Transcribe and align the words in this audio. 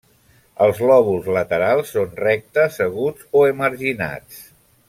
Els 0.67 0.79
lòbuls 0.91 1.29
laterals 1.35 1.93
són 1.97 2.17
rectes, 2.23 2.81
aguts 2.89 3.31
o 3.43 3.47
emarginats. 3.55 4.45